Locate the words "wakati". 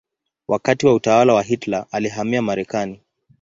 0.47-0.85